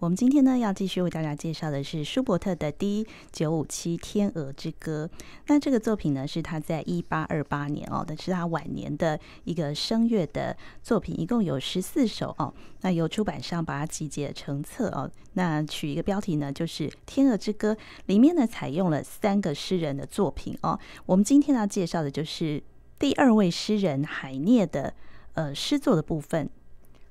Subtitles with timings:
[0.00, 5.08] 我们今天呢，要继续为大家介绍的是舒伯特的 D 九五七《天鹅之歌》。
[5.46, 12.52] 那这个作品呢，是他在一八二八年哦，那是他晚年的一个声乐的作品，一共有十四首哦。
[12.80, 15.10] 那由出版商把它集结成册哦。
[15.34, 17.72] 那取一个标题呢，就是《天鹅之歌》，
[18.06, 20.78] 里面呢采用了三个诗人的作品哦。
[21.06, 22.62] 我们今天要介绍的就是
[22.98, 24.92] 第二位诗人海涅的
[25.34, 26.50] 呃诗作的部分。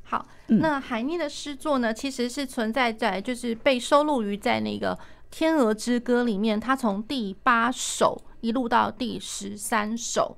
[0.03, 4.95] 好，那海涅的诗作呢，其实是存在在，就是被收录于在那个
[5.31, 10.37] 《天鹅之歌》里面，它从第八首一路到第十三首。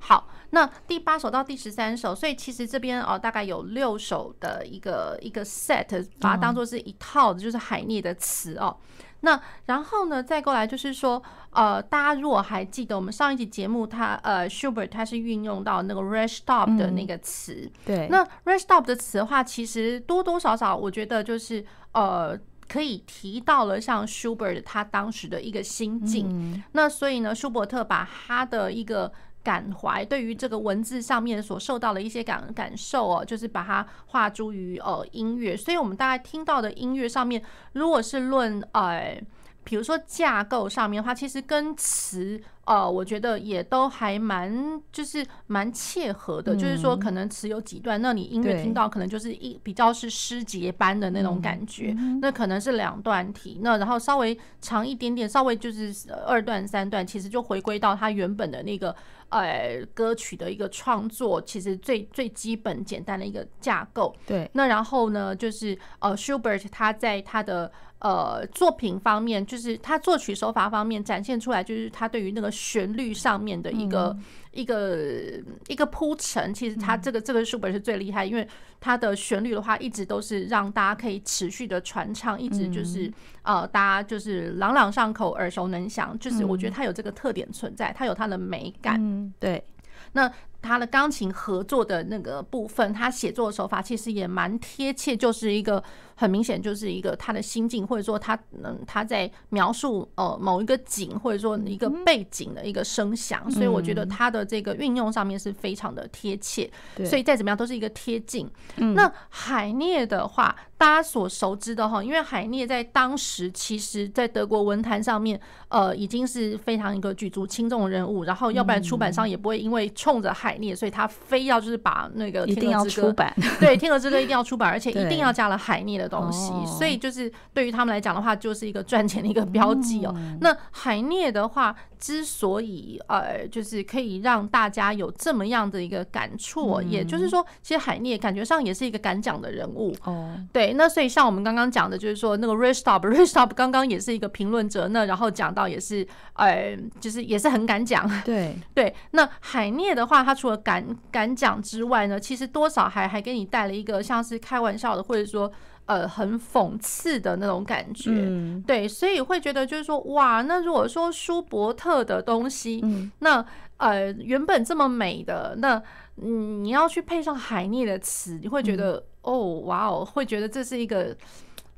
[0.00, 8.76] 好，那第八首到第十三首，所以其实这边哦，大概有六首的一个一个 set，把它当做是一套的，就是海涅的词哦。
[9.20, 18.08] 那然后呢，再过来就是说，呃，大家如果还记得我们上一集节目他，他呃，Schubert 他是运用到那个 Restop 的那个词，嗯，对。
[18.08, 26.28] 那 Restop 的词的话，其实多多少少我觉得就是呃，可以提到了像 Schubert 他当时的一个心境。
[26.30, 29.12] 嗯、那所以呢，舒伯特把他的一个。
[29.48, 39.18] 感怀对于这个文字上面所受到的一些感感受哦，就是把它化诸于呃音乐，所以我们大概听到的音乐上面，如果是论呃。
[39.68, 46.56] 比如说架构上面的话，其实跟词呃，我觉得也都还蛮就是蛮切合的。
[46.56, 51.94] 就是说，可能词有几段，那你音乐听到可能就是一比较是诗节般的那种感觉。
[52.22, 55.92] 那可能是两段题，那然后稍微长一点点，稍微就是
[56.26, 58.96] 二段三段，其实就回归到它原本的那个
[59.28, 64.16] 呃歌曲的一个创作，其实最最基本简单的一个架构。
[64.26, 64.50] 对。
[64.54, 67.70] 那然后呢，就是呃，Schubert 他在他的。
[68.00, 75.32] 呃，作品方面，就是他作曲手法方面展现出来，就是他对于那个旋律上面的一个、嗯、一个
[75.66, 76.54] 一个铺陈。
[76.54, 78.46] 其实他这个这个书本是最厉害，因为
[78.80, 86.16] 他的旋律的话，一直都是让大家可以持续的传唱，一直就是呃，大家就是朗朗上口、耳熟能详。
[86.20, 88.96] 就是我觉得他有这个特点存在，他有他的美感。
[89.00, 89.64] 嗯、对，
[90.12, 90.32] 那。
[90.60, 95.80] 他的钢琴合作的那个部分，他写作的手法其实也蛮贴切，就是一个
[96.18, 106.68] 很明显，就是一个他的心境，或者说他嗯他在描述呃某一个景，或者说一个背景的一个声响，所以我觉得他的这个运用上面是非常的贴切，
[107.04, 108.50] 所以再怎么样都是一个贴近。
[108.96, 123.30] 那海涅的话，大家所熟知的哈，因为海涅在当时其实在德国文坛上面，呃已经是非常一个举足轻重的人物，然后要不然出版商也不会因为冲着海海涅，所以他非要就是把那个《一定要出版》
[123.60, 130.14] 对《天鹅之歌》一定要出版，而且一定要加了海涅的东西，所以就是对于他们来讲的话，就是一个赚钱的一个标记哦。
[130.40, 140.34] 那海涅的话，之所以呃，就是可以让大家有这么样的一个感触，也就是说，其实海涅感觉上也是一个敢讲的人物哦。
[140.50, 148.08] 对，那所以像我们刚刚讲的，就是说那个 Restop，Restop 刚刚也是一个评论者，那然后讲到也是呃，就是也是很敢讲。
[148.24, 150.38] 对 对，那海涅的话，他。
[150.38, 155.50] 除了敢敢讲之外呢，其实多少还还给你带了一个像是开玩笑的，或者说
[155.88, 158.12] 呃很讽刺的那种感觉。
[158.14, 163.44] 嗯，对，所以会觉得就是说哇，那如果说舒伯特的东西，嗯，那
[163.78, 165.82] 呃原本这么美的，那
[166.16, 171.16] 嗯你要去配上海涅的词，你会觉得哦哇哦，会觉得这是一个。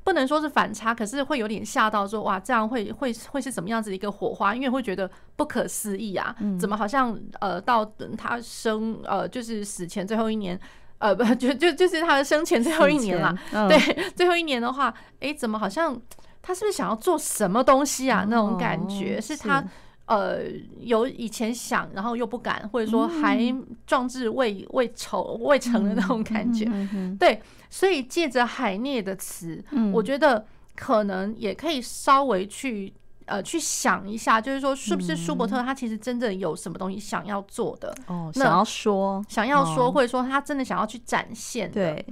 [0.02, 4.54] 不能说是反差，可是会有点吓到，说哇，这样会会会是什么样子的一个火花？
[4.54, 10.58] 因为会觉得不可思议啊，怎么好像呃，到等他生呃，就是死前最后一年，
[11.00, 13.36] 呃，不就就就是他的生前最后一年了。
[13.68, 16.00] 对，最后一年的话，哎，怎么好像
[16.40, 18.24] 他是不是想要做什么东西啊？
[18.28, 19.64] 那种感觉是他
[20.06, 20.42] 呃
[20.78, 23.38] 有以前想，然后又不敢，或者说还
[23.86, 26.64] 壮志未未酬未成的那种感觉，
[27.18, 27.42] 对。
[27.72, 29.62] 所以借着海涅的词，
[29.92, 30.44] 我觉得
[30.74, 32.92] 可能也可以稍微去
[33.30, 41.70] 呃去想一下，就是说是不是舒伯特他其实真正有什么东西想要做的哦，想要说想要说，或者说他真的想要去展现。
[41.70, 42.04] 对，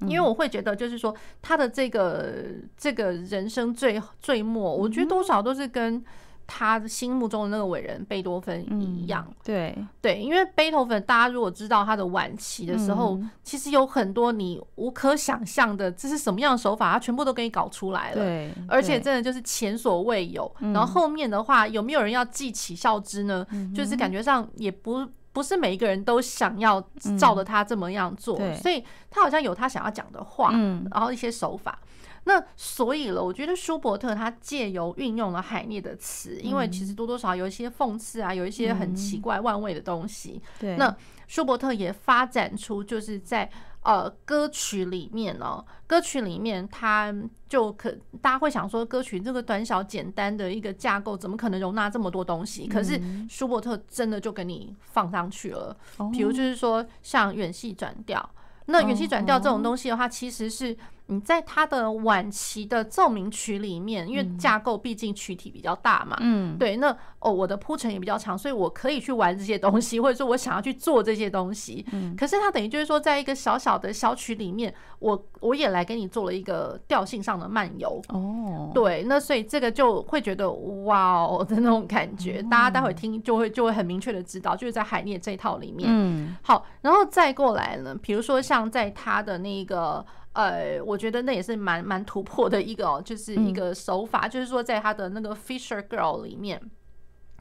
[0.00, 2.44] 因为我会觉得就是说他的这个
[2.76, 6.04] 这个人生最最末，我觉得多少都是跟。
[6.46, 9.78] 他心目中的那个伟人贝多芬一样，嗯、对。
[10.00, 20.52] 对，因为贝多芬，大家如果知道他的晚期的时候，嗯、其实有很多你无可想象的，这是什么样的手法，他全部都给你搞出来了，对，而且真的就是前所未有。
[20.58, 23.46] 然后后面的话，有没有人要记起效之呢？
[23.50, 26.80] 嗯、就是感觉上也不不是每一个人都想要
[27.18, 31.78] 照着他这么样做，嗯、所以他好像有他想要讲的话，嗯、然后一些手法。
[32.24, 40.40] 那所以了，我觉得舒伯特他借由运用了海涅的词，因为其实多多少少有一些讽刺啊，有一些很奇怪万味的东西。
[40.58, 40.96] 对，那
[41.26, 43.50] 舒伯特也发展出就是在。
[43.84, 47.12] 呃，歌曲里面呢，歌曲里面他
[47.48, 47.90] 就可
[48.20, 52.68] 大家会想说，歌曲这个短小简单的一个架构，怎么可能容纳这么多东西？
[52.68, 52.96] 可是
[53.28, 55.76] 舒伯特真的就给你放上去了，
[56.12, 58.30] 比如就是说像远戏转调，
[58.66, 60.76] 那远戏转调这种东西的话，其实是。
[61.06, 71.84] 你在他的晚期的奏鸣曲里面，因为架构毕竟曲体比较大嘛，嗯，对，那哦，我的铺陈也比较长，所以我可以去玩这些东西，或者说我想要去做这些东西。
[71.92, 78.00] 嗯，可是它等于就是说，在一个小小的小曲里面，我我也来给你做了一个调性上的漫游。
[78.08, 85.88] 哦，对，那所以这个就会觉得哇哦的那种感觉，大家待会听就会就会很明确的知道，就是在海涅这一套里面。
[85.90, 90.04] 嗯，好，然后再过来呢，比如说像在他的那个。
[90.34, 96.58] 呃，我觉得那也是蛮蛮突破的一个，哦就是一个手法，嗯、就是说在他的那个 Fisher Girl 里面，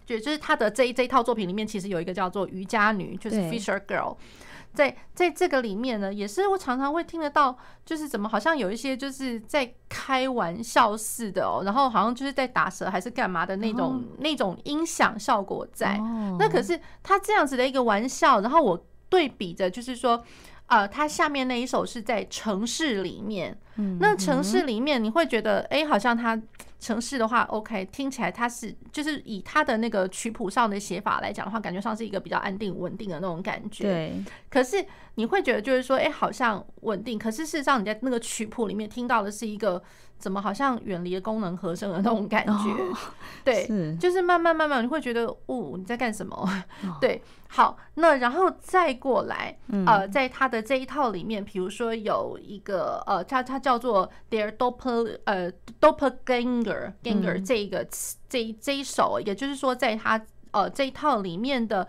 [0.05, 4.17] 就就是他的这一这一套作品里面，其实有一个叫做瑜伽女，就是 Fisher Girl，
[4.73, 20.21] 在在这个里面呢，也是我常常会听得到，就是怎么好像有一些就是在开玩笑似的哦，然后好像就是在打蛇还是干嘛的那种、哦、那种音响效果在，哦、那可是他这样子的一个玩笑，然后我对比着就是说。
[20.71, 23.57] 呃，它下面那一首是在城市里面，
[23.99, 26.41] 那城市里面你会觉得，哎，好像它
[26.81, 33.83] 城市的话，OK，听起来它是就是以它的那个曲谱上的写法来讲的话，感觉上是一个比较安定稳定的那种感觉。
[33.83, 34.23] 对。
[34.49, 34.83] 可是
[35.15, 39.81] 你会觉得就是说，哎，好像稳定，可是事实上你在那个曲谱里面听到的是一个。
[40.21, 42.51] 怎么好像远离了功能和声的那种感觉？
[42.51, 42.95] 哦、
[43.43, 46.37] 对，是就是慢慢慢慢你会觉得，哦，你在干什么？
[46.85, 55.51] 哦、对，好，那然后再过来，嗯、呃，在他的这一套里面，比如说有一个呃，它它叫做 Their Doppel 呃
[55.81, 56.70] Doppelganger
[57.03, 60.21] Ganger 这一个词，这一这一首，也就是说，在他
[60.51, 61.87] 呃这一套里面的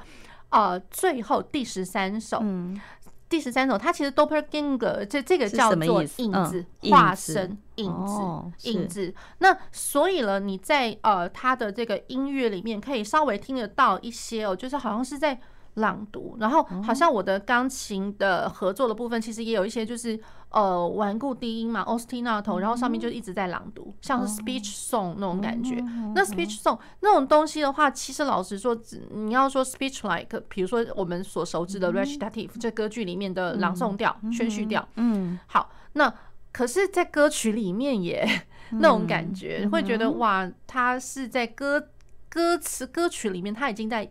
[0.50, 2.38] 呃最后第十三首。
[2.42, 2.80] 嗯
[3.28, 9.14] 第十三首，它其实 Doppler Ginger 这这个叫做影子、化身、影子、影子。
[9.38, 15.40] 那所以了，你在呃他的这个音乐里面，可以稍微听得到一些哦，就是好像是在。
[15.76, 20.20] 朗读，然后好像我的钢琴的合作的部分，其实也有一些就是
[20.52, 25.76] 呃顽固低音嘛，ostinato，然后上面就一直在朗读，像是 speech song 那种感觉。
[26.14, 28.76] 那 speech song 那种东西的话，其实老实说，
[29.10, 36.12] 你要说 speech like，比如说我们所熟知的 recitative 这歌剧里面的朗诵调、宣叙调，嗯，好，那
[36.52, 38.26] 可是，在歌曲里面也
[38.72, 41.88] 那种感觉，会觉得哇，他是在歌
[42.28, 44.08] 歌词歌曲里面，他已经在。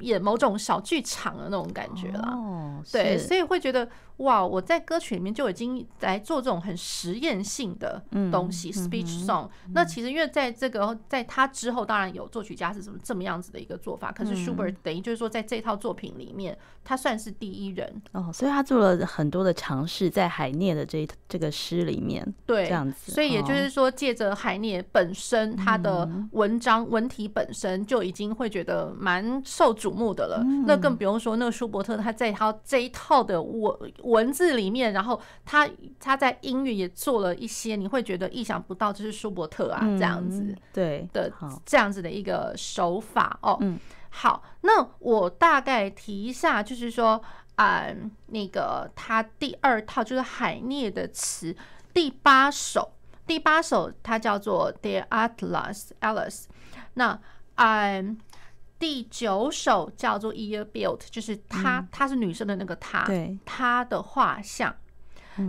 [0.00, 3.88] 演某种小剧场的那种感觉了，哦、对，所以会觉得。
[4.22, 4.44] 哇！
[4.44, 9.48] 我在歌曲里面就已经来做这种很实验性的东西，嗯，speech song。
[9.72, 14.10] 那其实因为在这个在他之后，当然有作曲家是什么这么样子的一个做法。
[14.10, 23.12] 可是 Schubert 等于就是说，在这套作品里面，他算是第一人哦，所以他做了很多的尝试，在海涅的这这个诗里面，对，这样子。
[23.12, 30.44] 所以也就是说，借着海涅本身他的文章文体本身就已经会觉得蛮受瞩目的了。
[30.66, 35.68] 那更不用说那个舒伯特他在他这一套的文文字里面，然后他
[35.98, 41.32] 他在音乐也做了一些，你会觉得意想不到，就是舒伯特啊这样子，对的
[41.64, 43.58] 这样子的一个手法哦。
[44.10, 47.22] 好，那我大概提一下，就是说
[47.56, 47.86] 啊，
[48.26, 51.56] 那个他第二套就是海涅的词
[51.94, 52.92] 第八首，
[53.26, 56.44] 第八首它叫做 The Atlas Alice，
[56.94, 57.18] 那
[57.54, 58.18] 嗯。
[58.82, 63.06] 第九首叫做 Ear Built 就是她，她是女生的那个她，
[63.44, 64.74] 她的画像。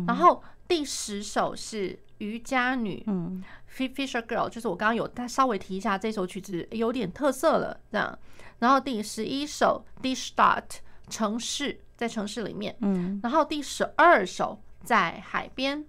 [0.05, 3.43] 然后第十首是瑜伽女嗯
[3.75, 8.19] ，Fisher Girl，就是我刚刚有她稍微提一下这首曲子有点特色了，这样。
[8.59, 12.77] 然后第十一首 Die Stadt，城市，在城市里面。
[12.81, 15.83] 嗯然后第十二首在海边。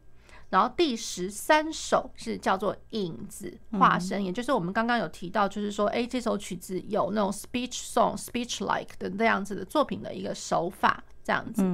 [0.55, 11.65] 然后第十三首是叫做影子化身，也就是我们刚刚有提到，就是说，哎，这首曲子有那种 speech song、speech like 的这样子的作品的一个手法，这样子。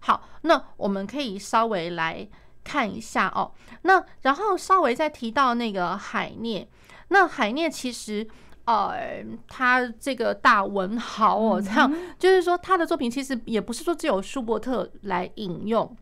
[0.00, 2.28] 好，那我们可以稍微来
[2.64, 3.52] 看一下哦。
[3.82, 6.68] 那然后稍微再提到那个海涅，
[7.10, 8.26] 那海涅其实，
[8.64, 11.88] 呃，他这个大文豪哦，这样
[12.18, 15.96] 就是说他的作品其实也不是说只有舒伯特来引用，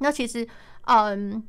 [0.00, 0.44] 那其实，
[0.86, 1.40] 嗯。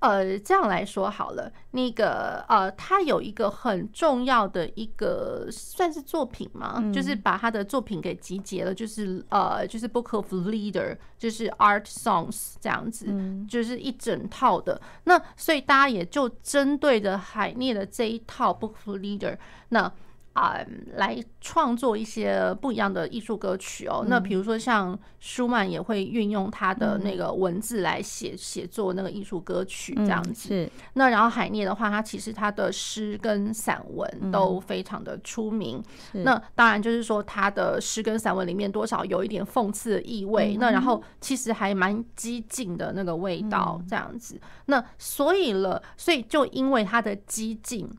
[0.00, 14.80] 呃，这样来说好了，那个呃，他有一个很重要的一个算是作品嘛，嗯、就是把他的作品给集结了，就是呃，就是 Book of Leader，就是 Art Songs 这样子，嗯、就是一整套的。
[15.04, 19.36] 那所以大家也就针对着海涅的这一套 Book of Leader，
[19.68, 19.92] 那。
[20.32, 24.02] 啊、嗯，来创作一些不一样的艺术歌曲哦。
[24.04, 30.54] 嗯、那比如说像舒曼也会运用他的那个文字来写写作那个艺术歌曲这样子。
[30.54, 30.72] 嗯、是。
[30.94, 35.82] 那然后海涅的话，他其实他的诗跟散文都非常的出名。
[36.12, 40.54] 嗯、那当然就是说他的诗跟散文里面多少有一点讽刺的意味。
[40.54, 44.36] 嗯、那然后其实还蛮激进的那个味道这样子。
[44.36, 47.90] 嗯、那所以了，所以就因为他的激进。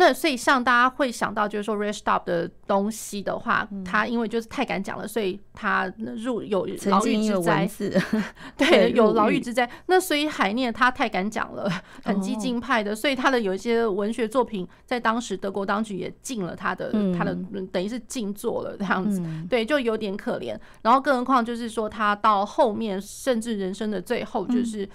[0.00, 5.92] 那所以像大家会想到，就是说 Restop 的东西的话，他因为就是太敢讲了，所以他
[6.24, 7.70] 入有牢狱之灾，
[8.56, 9.38] 对，有牢狱。
[9.38, 9.68] 之灾。
[9.86, 11.70] 那所以海涅他太敢讲了，
[12.02, 17.36] 很激进派的，所以他的有一些文学作品，在当时德国当局也禁了他的，他的
[17.70, 20.58] 等于是禁作了这样子，对，就有点可怜。
[20.80, 24.88] 然后更何况就是说，他到后面甚至人生的最后，就是。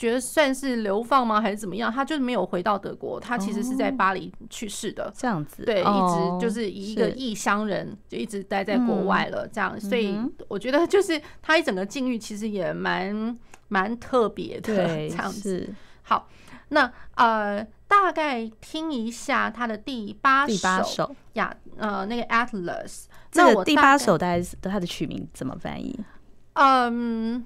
[0.00, 1.92] 觉得算是流放吗，还是怎么样？
[1.92, 5.12] 他就是没有回到德国，他其实是在巴黎去世的。
[5.14, 9.46] 这样子，对，一直就是一个异乡人，就一直待在国外了。
[9.46, 13.38] 这样，所以我觉得就是他一整个境遇其实也蛮
[13.68, 14.86] 蛮特别的。
[15.10, 15.68] 这样子，
[16.00, 16.26] 好，
[16.70, 23.04] 那呃，大概听一下他的第八首，第八首呀，呃，那个 Atlas。
[23.34, 26.00] 那我第八首大概是他的曲名怎么翻译？
[26.54, 27.44] 嗯，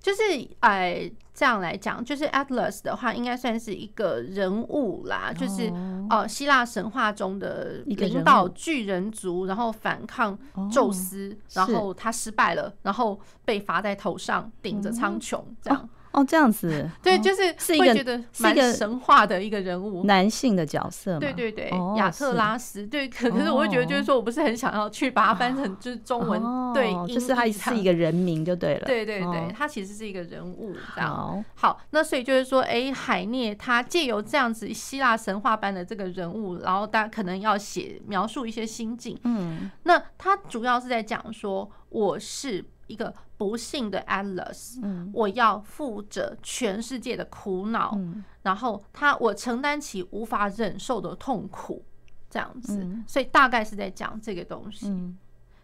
[0.00, 0.22] 就是
[0.60, 1.10] 哎。
[1.36, 5.70] 这样来讲，就是 Atlas 的话，应该算是一个人物啦，就是
[6.08, 10.36] 呃，希腊神话中的领导巨人族，然后反抗
[10.72, 15.86] 宙斯，然后他失败了，然后被罚在头上，顶着苍穹，这样。
[16.16, 26.42] 哦，这样子， 对，就是是一个觉得蛮神话的一个人物，男性的角色，对对对，亚特拉斯，对，可可是我会觉得，就是说我不是很想要去把它翻成就是中文
[26.72, 31.44] 对，就是他是一个人名就对了，对对对，他其实是一个人物，这样。
[31.54, 42.64] 好，那所以就是说，哎，海涅他借由这样子希腊神话般的这个人物，然后大家可能要写描述一些心境，嗯，那他主要是在讲说，我是。
[42.88, 51.84] 一个不幸的 Atlas，嗯，我要负着全世界的苦恼，嗯，然后他我承担起无法忍受的痛苦，
[52.30, 54.88] 这样子，嗯，所以大概是在讲这个东西。
[54.88, 55.16] 嗯，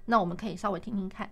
[0.04, 1.30] 那我们可以稍微听听看。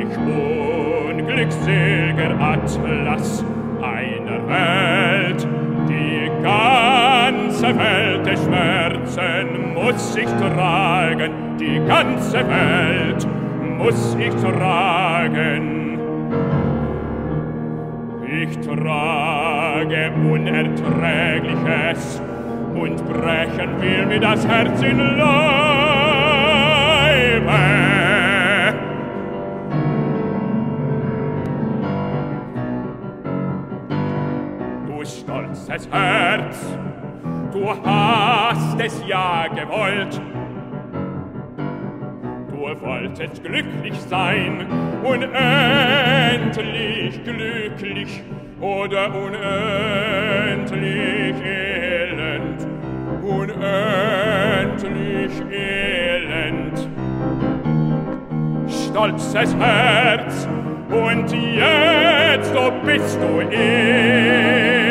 [0.00, 0.16] ich
[1.08, 3.44] unglückselger Atlas
[3.82, 5.46] einer Welt,
[5.88, 13.26] die ganze Welt der Schmerzen muss ich tragen, die ganze Welt
[13.78, 15.80] muss ich tragen.
[18.24, 22.22] Ich trage Unerträgliches
[22.74, 25.52] und brechen will mir das Herz in Leibe.
[35.72, 36.56] großes Herz,
[37.52, 40.20] du hast es ja gewollt.
[42.50, 44.66] Du wolltest glücklich sein,
[45.02, 45.62] unendlich
[47.24, 48.22] glücklich
[48.60, 50.74] oder unendlich
[51.44, 52.66] elend,
[53.22, 54.52] unendlich
[55.50, 56.88] elend.
[58.68, 60.48] Stolzes Herz,
[60.90, 64.81] und jetzt, so bist du eh.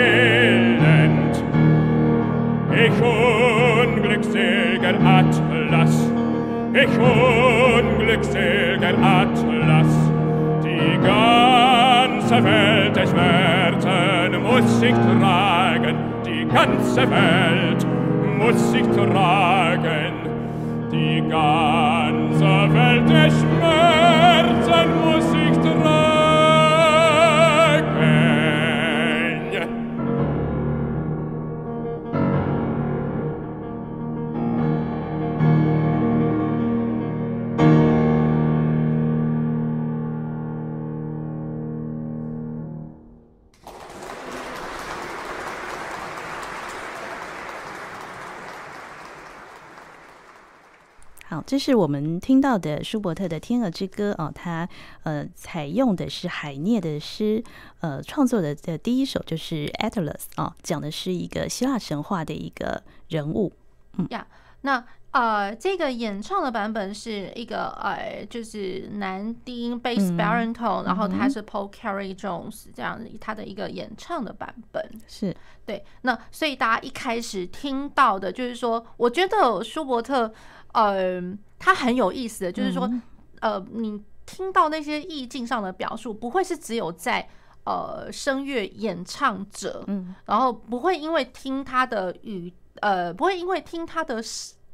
[2.74, 6.10] Ich unglückselger Atlas,
[6.74, 9.94] ich unglückselger Atlas,
[10.64, 17.86] die ganze Welt der Schmerzen muss ich tragen, die ganze Welt
[18.38, 20.14] muss ich tragen,
[20.92, 25.51] die ganze Welt der Schmerzen muss ich
[51.52, 54.66] 这是我们听到的舒伯特的《天鹅之歌》哦，他
[55.04, 57.44] 呃采用的是海涅的诗，
[57.82, 63.52] 呃创作的的第一首就是《Atlas》哦，讲的是一个希腊神话的一个人物。
[63.98, 75.84] 嗯呀，yeah, 那呃这个演唱的版本是一个呃就是男低音 bass baritone，、嗯、然后他是 Paul Carey Jones 这样他的一个演唱的版本是对。
[76.04, 80.34] 那所以大家一开始听到的就是说，我觉得舒伯特。
[80.74, 81.22] 呃，
[81.60, 82.90] 他很有意思的，就是说，
[83.40, 87.28] 呃，你听到那些意境上的表述，不会是只有在
[87.66, 94.24] 呃声乐演唱者，嗯，然后不会因为听他的语，呃，不会因为听他的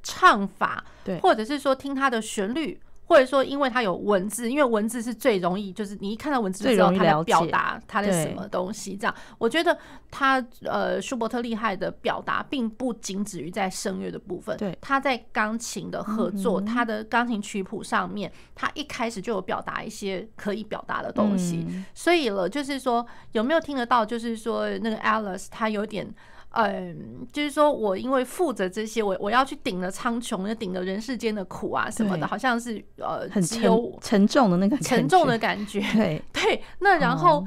[0.03, 2.79] 唱法，对，或者是说听他的旋律。
[3.07, 8.97] 或者说，因为它有文字，因为文字是最容易，就是你一看到文字就知道他的表达，他的什么东西。
[8.97, 9.75] 这样，我觉得
[10.11, 14.57] 他呃，舒伯特厉害的表达，并不仅止于在声乐的部分。
[14.57, 21.65] 对，他在钢琴的合作，他的钢琴曲谱上面，他一开始就有表达一些可以表达的东西。
[21.93, 24.05] 所以了，就是说有没有听得到？
[24.05, 26.13] 就是说那个 Alice，他有点。
[26.51, 33.61] 嗯，就是说我因为负责这些，我我要去顶了苍穹，要顶了人世间的苦啊什么的，好像是呃很沉
[34.01, 35.79] 沉重的那个沉重的感觉。
[35.93, 37.45] 对 对，那然后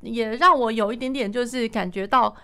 [0.00, 2.34] 也让我有一点点就是感觉到。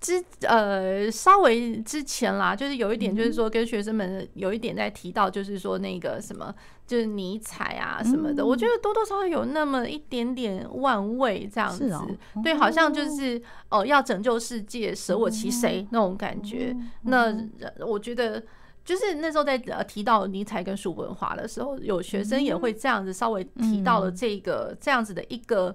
[0.00, 6.54] 之呃，稍微之前啦，就是有一点，就是说跟学生们有一点在提到，就是说那个什么，
[6.86, 11.92] 就是尼采啊什么的，我觉得多多少少有那么一点点万味这样子，
[12.44, 16.76] 对，好像就是呃要拯救世界，舍我其谁那种感觉。
[17.02, 17.36] 那
[17.80, 18.42] 我觉得
[18.84, 25.74] 就是那时候在呃提到尼采跟叔本华的时候，有学生也会这样子稍微提到了这个这样子的一个。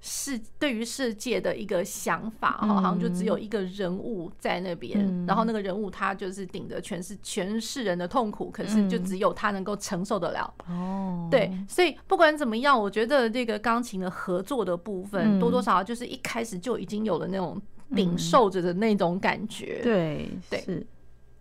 [0.00, 10.54] 是对于世界的一个想法，好像就只有一个人物在那边，嗯、然后那个人物他就是顶着全是全世人的痛苦，可是就只有他能够承受得了。
[10.68, 17.60] 哦，对，所以不管怎么样，我觉得这个钢琴的合作的部分，多多少少就是一开始就已经有了那种
[17.94, 19.80] 顶受着的那种感觉。
[19.82, 20.60] 对，对。
[20.60, 20.86] 是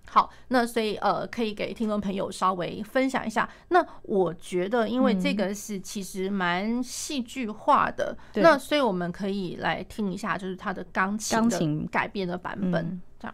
[0.10, 3.48] 好，那所以呃，可以给听众朋友稍微分享一下。
[3.70, 12.72] 那我觉得，因为这个是其实蛮戏剧化的，嗯、那所以我们可以来听一下，就是它的钢琴钢琴改编的版本。
[12.72, 13.34] 们刚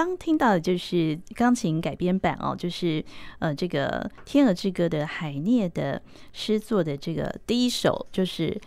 [0.00, 3.04] 刚听到的就是钢琴改编版哦，就是
[3.38, 6.00] 呃这个《天鹅之歌》的海涅的
[6.32, 8.58] 诗作的这个第一首，就是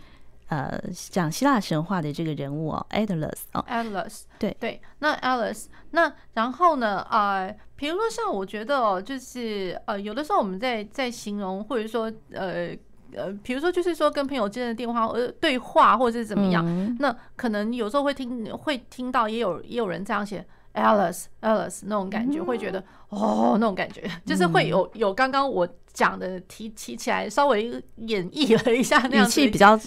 [0.46, 12.76] 呃讲希腊神话的这个人物哦，Atlas 哦，Atlas，对对，那 Atlas，那然后呢，呃，比如说像我觉得哦，就是呃有的时候我们在在形容或者说呃。
[13.16, 20.44] 呃，比如说，就是说跟朋友之间的电话呃对话，或者是怎么样，嗯、那可能有时候会听会听到，也有也有人这样写
[20.74, 25.66] ，Alice Alice 那种感觉，嗯、会觉得哦那种感觉，就是会有有刚刚我。
[25.94, 29.78] 讲的提提起来，稍微演绎了一下，那样语气比较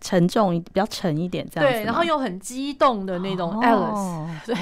[0.00, 4.54] 沉重，比较沉一点，这样对，然后又很激动的那种 Alice， 对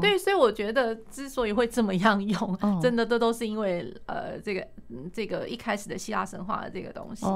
[0.00, 4.64] 对，所以我觉得之所以会这么样用，真的都都是因为呃，这个
[5.12, 7.26] 这个一开始的希腊神话的这个东西，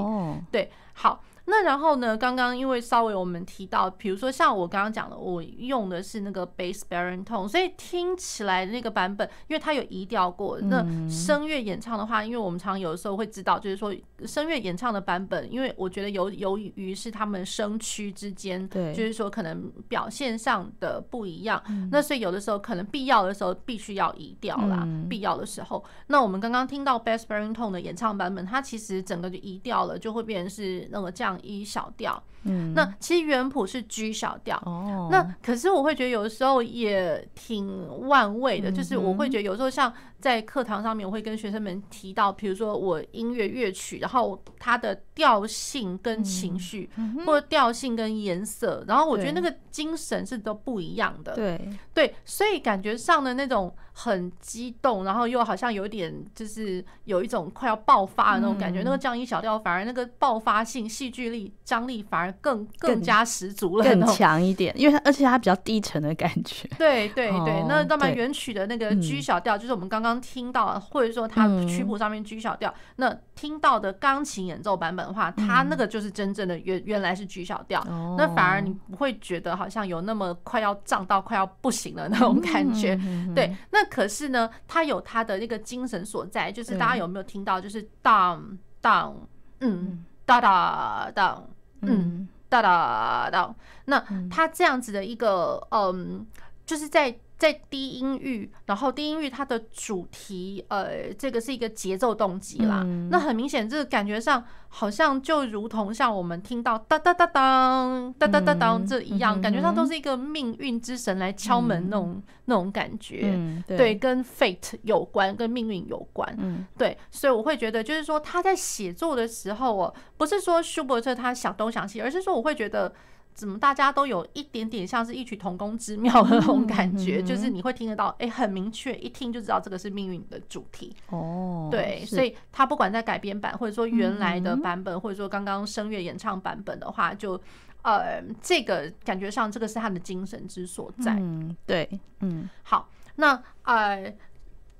[0.49, 1.21] 对，好。
[1.49, 2.15] 那然后呢？
[2.15, 10.59] 刚刚因为稍微我们提到，比如说像我刚刚讲的，我用的是那个 bass baritone，所以听起来的那个版本，因为它有移调过。
[10.61, 13.91] 那声乐演唱的话，因为我们常有的时候会知道，就是说
[14.25, 24.87] 声乐演唱的版本，因为我觉得由由于是他们声区之间，对，就是说可能表现上的不一样，那所以有的时候可能必要的时候必须要移调啦。
[25.09, 31.38] 必要的时候，那我们刚刚听到 bass baritone 的演唱版本，它其实整个就移调了，就会变成是那个这样。
[31.41, 39.93] 一小调，嗯，那其实原谱是 G 小调，哦，那可是我会觉得有的时候也挺万味的，就是我会觉得有时候像。
[40.19, 46.89] 在课堂上面，我会跟学生们提到，比如说我音乐乐曲，然后它的调性跟情绪，
[47.25, 51.35] 或者调性跟颜色，然后我觉得那个精神是都不一样的。
[51.35, 58.81] 对对，所以感觉上的那种很激动，然后又好像有点就是有一种快要爆发的那种感觉。
[58.83, 64.73] 那个降 E 小调反而那个爆发性、戏剧力、张力反而更更加十足了，更强一点。
[64.77, 66.67] 因为它而且它比较低沉的感觉。
[66.77, 70.09] 对对对，那当然原曲的那个 G 小调就是我们刚刚。
[70.09, 77.85] 刚听到，或者说它曲谱上面 G 小调，那听到的钢琴演奏版本的话，它那个就是真正的原原来是 G 小调，
[78.17, 82.99] 那反而你不会觉得好像有那么快要胀到快要不行了那种感觉。
[83.35, 89.15] 对，那可是呢，它有它的那个精神所在，就是大家有没有听到，就是当当
[89.59, 91.47] 嗯哒哒当
[91.81, 93.53] 嗯哒哒哒，
[93.85, 96.25] 那它这样子的一个嗯，
[96.69, 97.19] 就是在。
[97.39, 102.81] 在低音域，然后低音域它的主题，呃，这个是一个节奏动机啦。
[102.83, 113.31] 嗯、那很明显，这个感觉上好像就如同像我们听到哒哒哒当哒哒哒当这一样，嗯、感觉上都是一个命运之神来敲门那种、嗯、那种感觉。
[113.33, 116.35] 嗯、对，对，跟 fate 有关，跟命运有关。
[116.39, 122.93] 嗯，对，所以我会觉得，就是说他在写作的时候哦，不是说舒伯特他想东想西，而是说我会觉得。
[123.33, 130.95] 怎么大家都有一点点像是异曲同工之妙的那种感觉，就是你会听得到，哎，很明确，一听就知道这个是命运的主题。
[131.07, 137.39] 哦，对，所以他不管在改编版，或者说原来的版本，或者说刚刚声乐演唱版本的话，就
[137.81, 141.13] 呃，这个感觉上这个是他的精神之所在。
[141.13, 141.89] 嗯，对，
[142.19, 144.13] 嗯，好，那呃。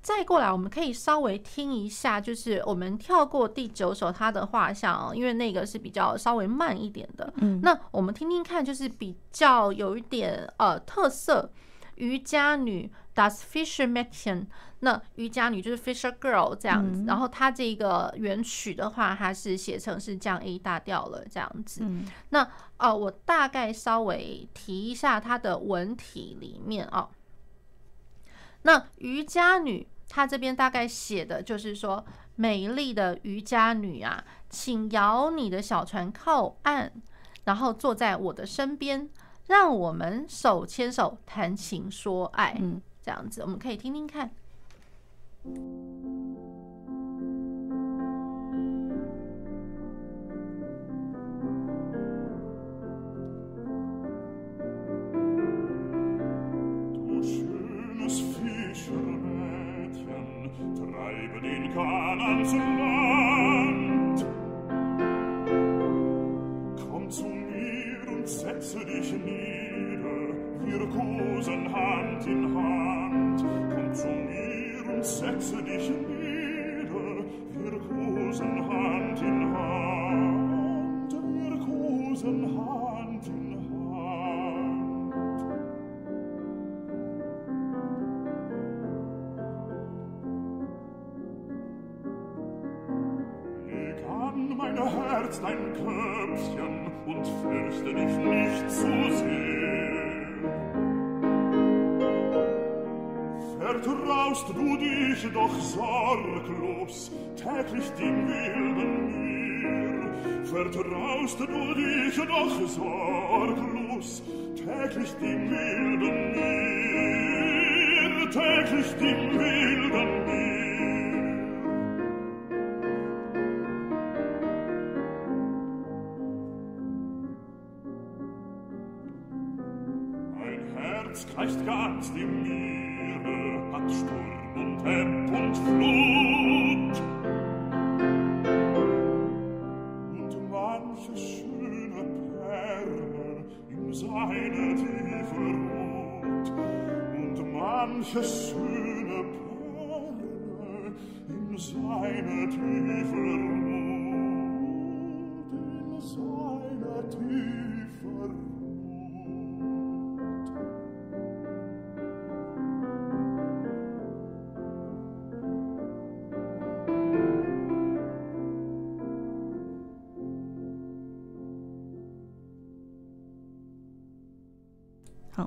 [0.02, 7.30] 再过来，我们可以稍微听一下，就是我们跳过第九首他的画像，因为那个是比较稍微慢一点的。
[7.36, 11.52] 嗯，那我们听听看，就是比较有一点呃特色，
[11.96, 14.46] 瑜伽女 Das Fischermädchen，
[14.78, 17.04] 那瑜伽女就是 Fisher Girl 这样子。
[17.06, 21.86] 然后它这个原曲的话，它是写成是降 A 大调了这样子。
[22.30, 27.06] 那呃，我大概稍微提一下它的文体里面啊。
[28.62, 32.04] 那瑜伽女，她这边大概写的就是说，
[32.36, 36.90] 美丽的瑜伽女啊，请摇你的小船靠岸，
[37.44, 39.08] 然后坐在我的身边，
[39.46, 42.56] 让我们手牵手谈情说爱。
[42.60, 44.30] 嗯，这样子我们可以听听看。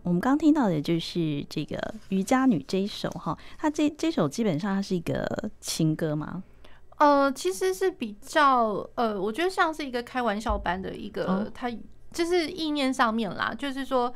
[0.03, 1.77] 我们刚刚听到的就是这个
[2.09, 5.25] 《渔家女》这一首哈，它这这首基本上它是一个
[5.59, 6.43] 情歌吗？
[6.97, 11.71] 呃，其实是比较呃，我觉得像是一个开玩笑般的一个，哦、它
[12.11, 14.13] 就是意念上面啦，就是说。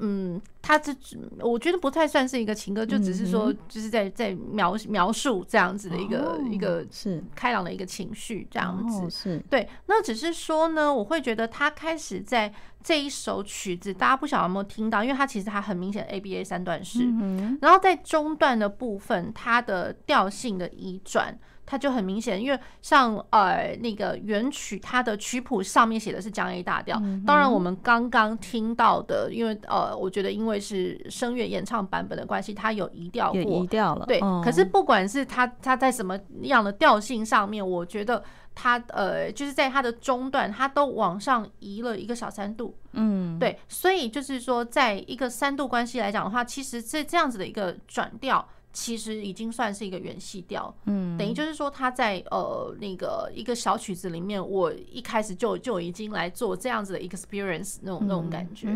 [0.00, 0.94] 嗯，他这
[1.38, 9.68] 我觉得不太算是一个情歌，就只是说就是在在描描述这样子的一个、哦、一个是开朗的一个情绪这样子，哦、是对。
[9.86, 21.38] 那只是说呢，我会觉得他开始在这一首曲子，大家不晓得有没有听到，因为它其实它很明显 ABA 三段式，嗯、然后在中段的部分，它的调性的移转。
[21.70, 26.98] 它就很明显，因为像呃那个原曲，它的曲谱上面写的是降 A 大调。
[27.00, 34.04] 嗯、当然，我们刚刚听到的，因为呃，我觉得因为是声乐演唱版本的关系，它有移调过，移调了。
[34.04, 38.20] 对，嗯、可是不管是它它在什么样的调性上面，我觉得
[38.52, 42.76] 它呃就是在它的中段，它都往上移了一个小三度。
[42.94, 48.44] 嗯，对，所以就是说，在一个三度关系来讲的话，其实这这样子的一个转调。
[48.72, 58.68] 其实已经算是一个原系调，嗯，等于就是说他在呃那个一个小曲子里面，我一开始就就已经来做这样子的 experience 那种那种感觉，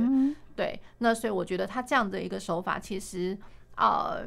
[0.57, 3.38] 对，那所以我觉得他这样的一个手法，其实
[3.76, 4.22] 呃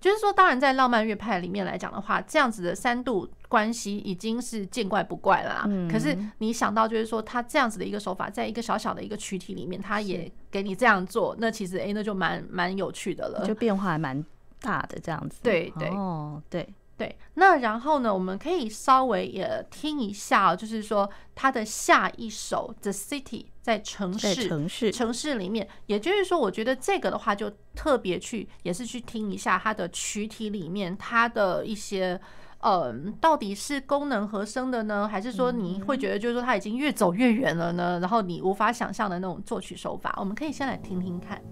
[0.00, 5.88] 就是说，当然在浪漫乐派里面来讲的话，这样子的三度关系已经是见怪不怪了啦。
[5.90, 14.24] 可是你想到就是说，他这样子的一个手法，在一个小小的一个曲体里面，他也给你这样做，那其实哎，那就蛮蛮有趣的了，就变化还蛮。
[14.60, 17.16] 大的这样子，对对哦，对对。
[17.34, 32.20] 那然后呢，我们可以稍微也听一下，就是说他的下一首《The City》在城市城市城市里面，也就是说，我觉得这个的话就特别去也是去听一下它的曲体里面它的一些
[32.62, 37.98] 嗯，到底是功能和声的呢，还是说你会觉得就是说它已经越走越远了呢？
[38.00, 41.42] 然后你无法想象的那种作曲手法，我们可以先来听听看。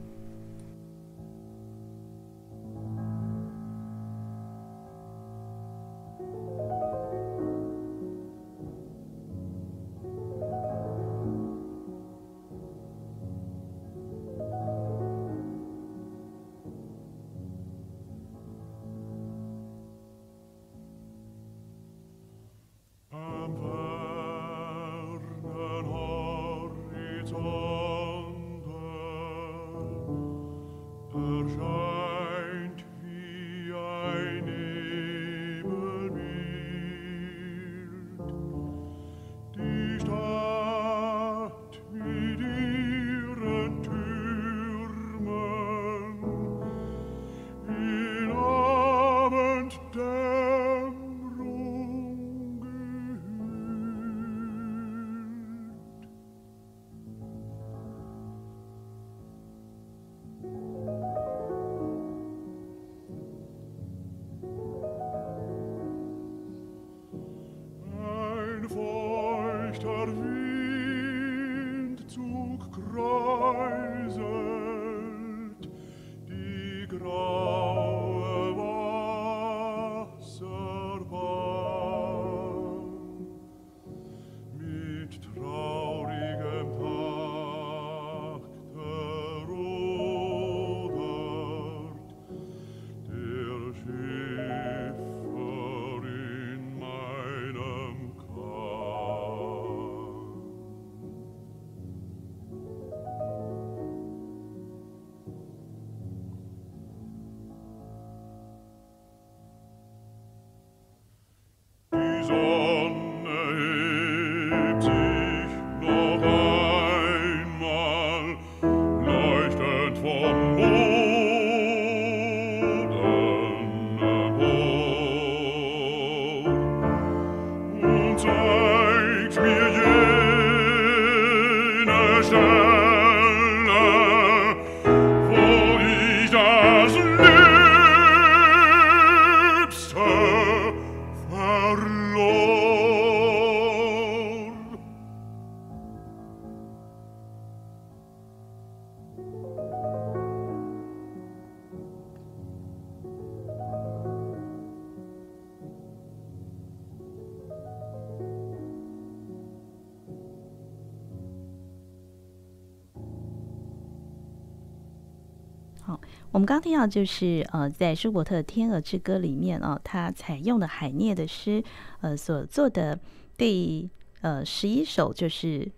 [166.30, 171.62] 我们刚刚听到就是呃，在舒伯特《天鹅之歌》里面哦，他采用的海涅的诗，
[172.00, 172.98] 呃，所做的
[173.36, 173.88] 第
[174.20, 175.70] 呃十一首就是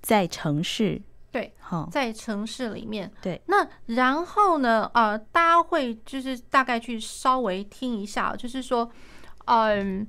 [0.00, 3.40] 在城市，对，好，在城市里面，对。
[3.46, 8.90] 那然后呢，呃，大家会就是大概去稍微听一下，就是说，
[9.44, 10.06] 嗯，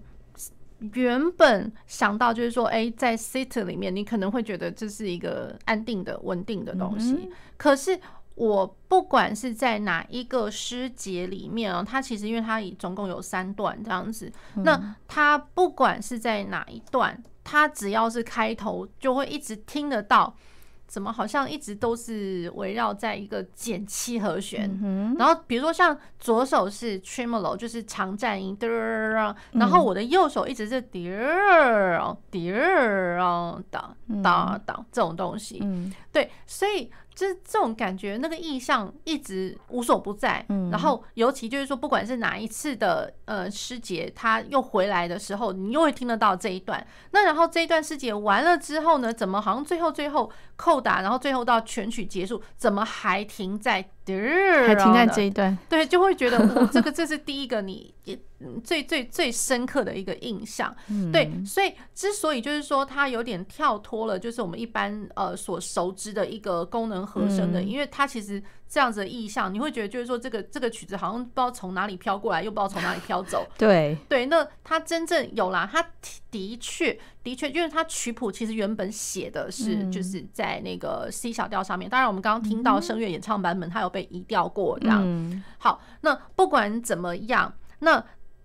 [0.93, 7.99] 原本想到就是说，哎，在 city 里面，你可能会觉得这是一个安定的、稳定的东西，嗯、可是。
[8.35, 20.35] 我不管是在哪一个诗节里面啊，它其实因为它总共有三段这样子，那它不管是在哪一段，它只要是开头，就会一直听得到。
[20.87, 28.57] 怎么好像一直都是围绕在一个减七和弦，嗯，然后比如说像左手是 tremolo，就是长颤音，
[29.53, 33.17] 然后我的右手一直是滴儿滴儿
[33.69, 35.63] 当当当这种东西，
[36.11, 46.85] 对，所以就是这种感觉，那个意象一直无所不在，然后尤其就是说，不管是哪一次的呃师姐，她又回来的时候，你又会听得到这一段。
[47.11, 53.89] 那然后这一段师姐完了之后呢，怎么好像最后最后扣打，然后最后到全曲结束，怎么还停在？
[54.65, 57.93] 还停在这一段，对，就会觉得我这个 这是第一个你
[58.63, 60.75] 最最最深刻的一个印象，
[61.13, 73.97] 对，所以之所以就是说它有点跳脱了，就是我们一般呃所熟知的一个功能和声的，因为它其实这样子的意象，你会觉得就是说这个这个曲子好像不知道从哪里飘过来，又不知道从哪里飘走， 对。
[74.07, 75.85] 对，那它真正有啦，它
[76.31, 88.01] 的确的确，因为它曲谱其实原本写的是就是在那个 C 小调上面，当然我们刚刚听到声乐演唱版本，它有被移调过这样，好，那不管怎么样，那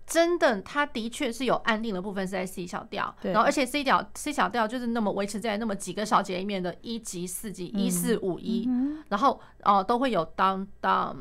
[0.07, 8.69] 真的，它的确是有安定的部分是在 C 小调，然后而且 C 调 C 小调就是那么维持在那么几个小节里面的一级、四级、一四五一，
[9.09, 11.15] 然后哦都会有当当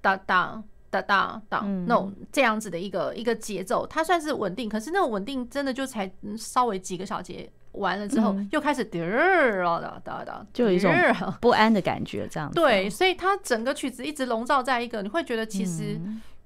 [0.00, 7.48] 当当当当当那种这样子的一个一个节奏，它算是稳定，可是那种稳定真的就才稍微几个小节。
[7.72, 10.92] 完了之后，又开始滴儿哒哒哒，就有一种
[11.40, 12.54] 不安的感觉，这样子。
[12.54, 16.00] 对，所以它整个曲子一直笼罩在一个，你会觉得其实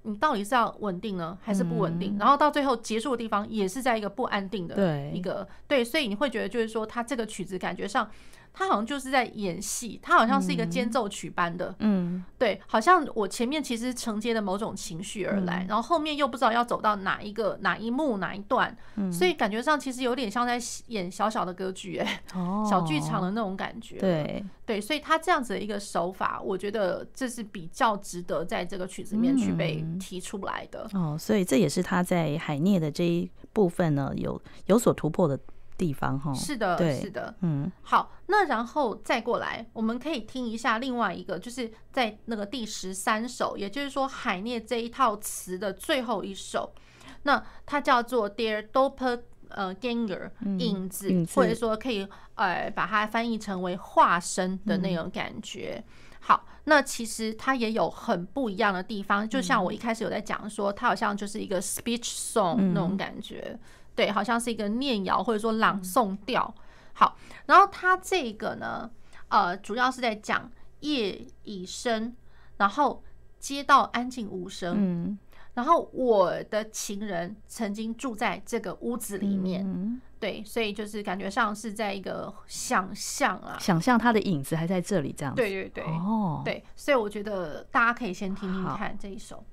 [0.09, 2.16] 你到底是要稳定呢，还是不稳定？
[2.18, 8.11] 然后到最后结束的地方，也是在一个不安定的一个对，所以你会觉得就是说，它这个曲子感觉上。
[8.59, 18.77] 他好像就是在演戏，他好像是一个间奏曲般的，嗯，对，好像我前面其实承接的某种情绪而来，然后后面又不知道要走到哪一个哪一幕哪一段，
[19.12, 22.21] 所以感觉上其实有点像在演小小的歌剧，哎，
[22.68, 30.90] 小剧场的那种感觉，对对，所以他这样子的一个手法，我觉得这是比较值得在这个曲子里面去被提出来的。
[30.94, 35.38] 哦，所以这也是他在海涅的这一部分呢，有有所突破的。
[35.79, 46.75] 地方哈，是的，是的，嗯，好，那然后再过来，我们可以听一下另外一个，就是在那个第十三首，也就是说海涅这一套词的最后一首，
[47.23, 55.83] 那它叫做 Der Doppel 呃，ganger 影子，或者说可以呃把它翻译成为化身的那种感觉。
[56.21, 63.59] 好，那其实它也有很不一样的地方，就像我一开始有在讲说，它好像就是一个 speech song 那种感觉。
[63.99, 66.55] 对，好像是一个念谣或者说朗诵调。
[66.93, 68.89] 好，然后它这个呢，
[69.27, 70.49] 呃，主要是在讲
[70.81, 72.15] 夜已深，
[72.59, 73.03] 然后
[73.41, 74.77] 街道安静无声。
[74.79, 75.19] 嗯，
[75.55, 79.67] 然后我的情人曾经住在这个屋子里面。
[79.67, 85.43] 嗯，对，所以就是感觉上是在一个想象啊，想象他的影子还在这里这样子。
[85.43, 89.45] 对对对，哦，对，所以我觉得大家可以先听听看这一首。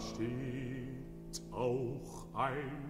[0.00, 2.89] Steht auch ein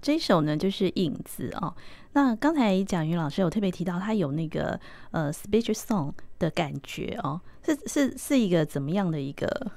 [0.00, 1.74] 这首呢就是影子哦。
[2.12, 4.78] 那刚才蒋云老师有特别提到，他有那个
[5.10, 9.72] 呃 speech song 的感觉哦，是是是一个怎么样的一个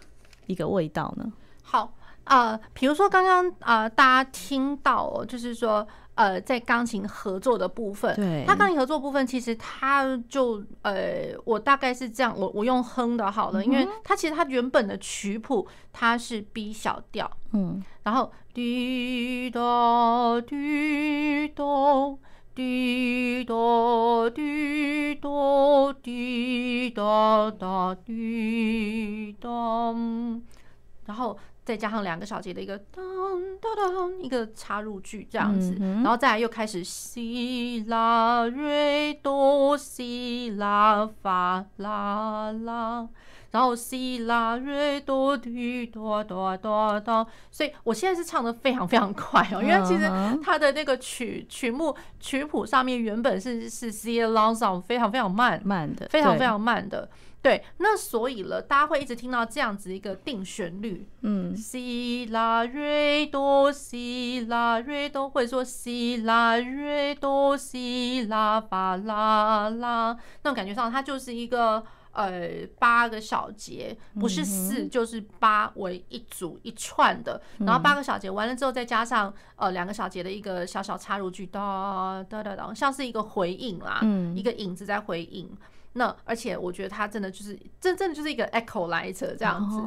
[0.46, 1.34] 一个味道呢？
[1.64, 1.94] 好，
[2.28, 5.88] 呃，比如说刚刚啊，大家听到哦，就是说。
[6.18, 19.62] 呃，在钢琴合作的部分，对，它钢琴合作部分其实它就呃，我大概是这样，我我用哼的好了，嗯、因为它其实它原本的曲谱它是 B 小调，嗯，然后滴答
[20.42, 21.64] 滴答
[22.56, 23.54] 滴答
[24.32, 25.30] 滴答
[26.02, 29.50] 滴答答滴答，
[31.06, 31.38] 然后。
[31.68, 33.04] 再加上两个小节的一个当
[33.60, 43.06] 当当，一个插入句这样子，然后再来又开始西拉瑞哆西拉发啦啦，
[43.52, 50.10] 然后西拉瑞哆滴哆哆哆哆，所以我现在是唱的非常非常快哦，因为其实
[50.42, 57.10] 它的那个曲曲目曲谱上面原本是是 C long song，非常非常慢慢的，非常非常慢的。
[57.40, 71.82] 对，那所以了，大家会一直听到这样子一个定旋律，嗯，西拉瑞哆西拉瑞哆，或者说西拉瑞哆西拉发啦啦，那种感觉上，它就是一个
[72.12, 84.02] 呃八个小节，不是四就是八为一组一串的，然后八个小节完了之后，再加上呃两个小节的一个小小插入句，哒哒哒哒，像是一个回应啦，
[84.36, 85.50] 一个影子在回应。
[85.98, 89.78] 那而且我觉得它真的就是真正的就是一个 echo 来着这样子，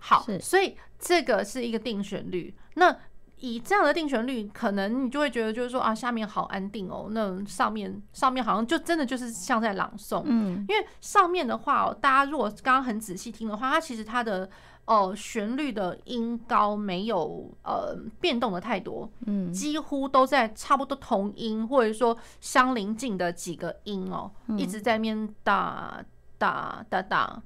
[0.00, 2.54] 好，所以这个是一个定旋律。
[2.74, 2.96] 那
[3.36, 14.48] 以这样的定旋律，可能你就会觉得就是说啊，下面好安定哦，那上面上面好像就真的就是像在朗诵，嗯，因为上面的话哦，大家如果刚刚很仔细听的话，它其实它的。
[14.88, 26.02] 哦，旋律的音高没有呃变动的太多，嗯，几乎都在差不多同音或者说相邻近的几个音哦，一直在面哒
[26.38, 27.42] 哒哒哒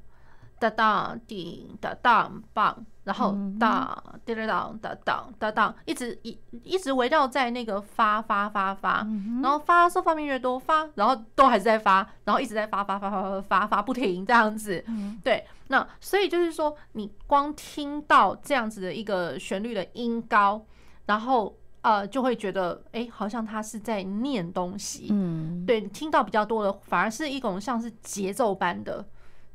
[0.61, 9.07] 哒哒滴哒哒棒，然后哒叮哒哒哒哒哒哒，一直一一直围绕在那个发发发发，
[9.43, 14.85] 然后发嗦发咪越多发，然后都还是在发，然后一直在发发发发发发不停这样子，
[15.25, 15.45] 对。
[15.69, 20.63] 那所以就是说，你光听到这样子的一个旋律的音高，
[21.07, 25.09] 然后呃，就会觉得哎、欸，好像他是在念东西。
[25.11, 29.03] 嗯，对，听到比较多的反而是一种像是节奏般的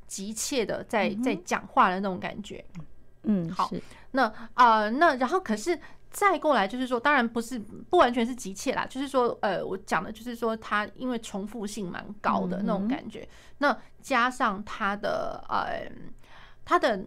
[0.07, 2.65] 急切的在在讲话的那种感觉。
[3.27, 3.69] 嗯，好，
[4.11, 4.23] 那
[4.53, 5.77] 啊、呃，那然后可是
[6.09, 15.91] 再过来就是说，当然不是不完全是急切啦，就是说，呃，我讲的就是说，它因为重复性蛮高的那种感觉，嗯、那加上它的呃，
[16.63, 17.03] 它的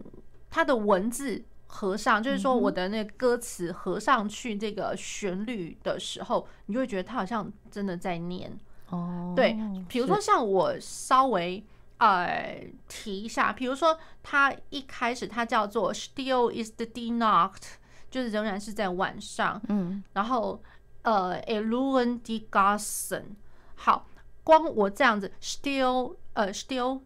[0.51, 8.55] 它的文字合上，就是说我的那个歌词合上去这个旋律的时候，你就会觉得它好像真的在念。
[8.89, 9.57] 哦，对，
[9.89, 11.63] 比如说像我稍微。
[12.01, 17.75] 呃，提一下，比如说，它一开始它叫做 Still is the die Nacht，
[18.09, 19.61] 就是仍然是在晚上。
[19.69, 20.63] 嗯，然后
[21.03, 23.35] 呃，Ruhen die Gassen。
[23.75, 24.07] 好，
[24.43, 27.01] 光我这样子，Still 呃，Still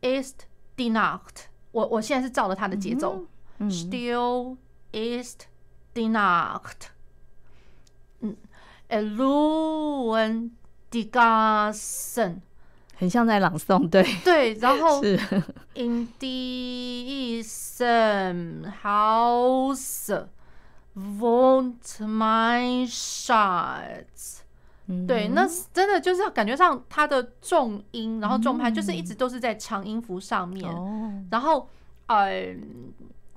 [0.00, 0.34] is
[0.76, 1.44] die Nacht。
[1.70, 3.24] 我我现在是照着它的节奏、
[3.60, 4.56] ，Still
[4.90, 5.36] is
[5.94, 6.88] die Nacht。
[8.18, 8.36] 嗯
[8.88, 10.50] ，Ruhen
[10.90, 12.40] die Gassen。
[12.96, 15.18] 很像在朗诵，对 对，然后是
[15.74, 17.42] In diesem
[18.82, 20.26] Haus
[20.96, 24.40] wohnt mein Schatz。
[25.06, 30.70] 对，那真的就是感觉上它的重音，然后重拍就是一直都是在长音符上面，
[31.30, 31.68] 然后
[32.06, 32.54] 呃。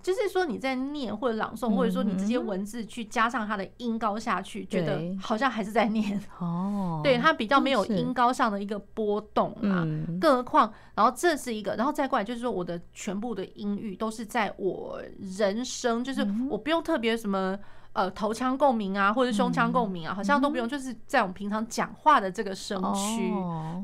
[0.07, 7.01] 就是说你在念或者朗诵，或者说你这些文字去加上它的音高下去，觉得好像还是在念哦。
[7.03, 9.85] 对，它比较没有音高上的一个波动啊。
[10.21, 15.01] 更何况，然后这是一个，然后再过来就是说，我的全部的音域都是在我
[15.37, 17.59] 人生，就是我不用特别什么。
[17.97, 23.33] 呃，头腔共鸣啊，或者胸腔共鸣啊，好像都不用，就是在我们平常讲话的这个声区，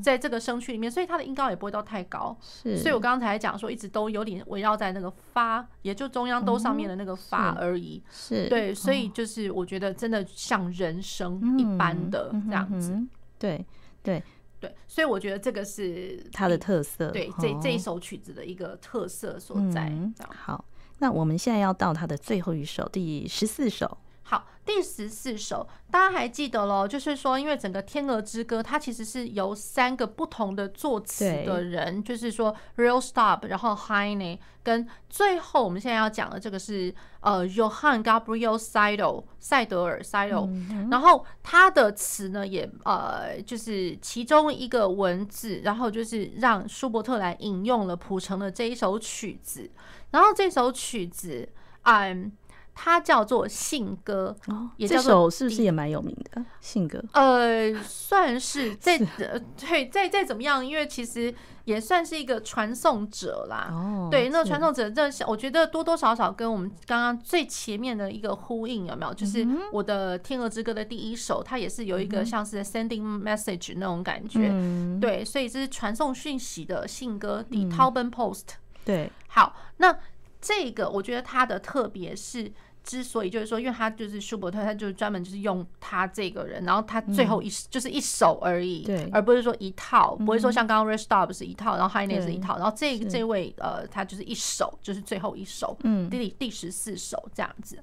[0.03, 2.37] 在这个声区里面，所以它的音高也不会到太高。
[2.39, 8.03] 是，所以我刚才讲说，一直都有点围绕在那个发，也就中央都上面的那个发而已。
[8.11, 12.95] 是，对，所以就是我觉得真的像人声一般的这样子。
[13.39, 13.65] 对，
[14.03, 14.21] 对，
[14.59, 17.09] 对，所以我觉得这个是它的特色。
[17.09, 19.91] 对，这这一首曲子的一个特色所在。
[20.29, 20.63] 好，
[21.03, 23.97] 那我们现在要到他的最后一首，第十四首。
[24.21, 26.87] 好，第十四首，大家还记得咯？
[26.87, 40.47] 就是说，因为整个《天鹅之歌》它其实是由三个不同的作词的人，就是说 Real Stop，然后 Heine，跟最后我们现在要讲的这个是呃 Johann Gabriel Seidel 塞德尔塞德，
[40.89, 49.69] 然后他的词呢也呃就是其中一个文字，然后就是让舒伯特来引用了谱成的这一首曲子，
[50.13, 51.49] 然后这首曲子，
[51.81, 52.31] 嗯。
[52.75, 56.43] 它叫做信歌，哦，这首是不是也蛮有名的？
[56.59, 61.31] 信歌，呃，算是再呃，对，再再怎么样，因为其实
[61.65, 63.69] 也算是一个传送者啦。
[63.71, 69.13] 哦，对，那传送者这，我觉得多多少少跟我们刚刚最前面的一个呼应，有没有？
[69.13, 74.49] 就是我的《天鹅之歌》的第一首，它也是有一个像是 sending message 那种感觉。
[74.51, 78.39] 嗯，对，所以这是传送讯息的信歌，《，The Taubenpost》。
[78.85, 79.97] 对，好，那。
[80.45, 82.51] 这个我觉得它的特别是，
[82.83, 97.81] 之所以就是说，因为他就是舒伯特，他就是专门就是用他这个人，然后他最后一就是一首而已，对，而不是说一套，不会说像刚刚 Restop 是一套，然后 HIGH NET 是一套，然后这这位呃，他就是一首，就是最后一首，嗯，第第十四首这样子。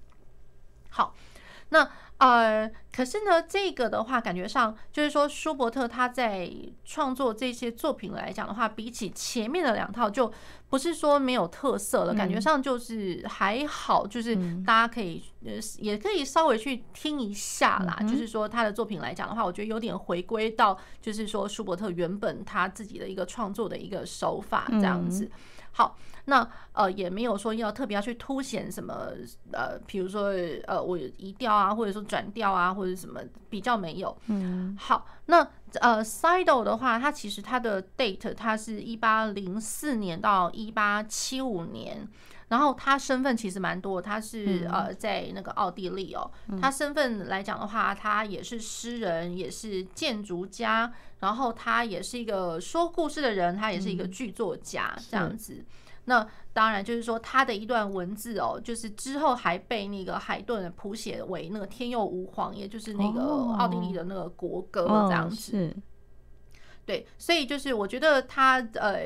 [0.90, 1.14] 好，
[1.70, 1.88] 那。
[2.20, 6.52] 呃，可是呢，这个的话，感觉上就是说，舒伯特他在
[6.84, 10.30] 创作这些作品来讲的话，比起前面的两套，就
[10.68, 17.96] 不是说没有特色了，感觉上就是还好，就是大家可以呃，也可以稍微去听一下啦。
[18.02, 25.30] 就是说他的作品来讲的话，我觉得有点回归到，就是说舒伯特原本他自己的一个创作的一个手法这样子。
[25.72, 25.96] 好，
[26.26, 29.08] 那呃也没有说要特别要去凸显什么
[29.52, 30.32] 呃，比如说
[30.66, 34.16] 呃我移调啊，或者说转调啊，或者什么比较没有。
[34.26, 35.46] 嗯，好，那
[35.80, 42.06] 呃 Seidel 的话，它其实它的 date 它是一八零四年到一八七五年，
[42.48, 50.92] 然后他身份其实蛮多，他是呃在那个奥地利哦，他身份来讲的话，他也是诗人，也是建筑家。
[51.20, 55.62] 然后他也是一个说故事的人，他也是一个剧作家这样子。
[56.10, 63.22] 嗯、那当然就是说他的一段文字哦，就是之后还被那个海顿谱写为那个“天佑吾皇”，也就是那个
[63.56, 65.56] 奥地利的那个国歌这样子。
[65.56, 65.89] 哦哦
[66.86, 68.98] 对，所以就是我觉得他呃，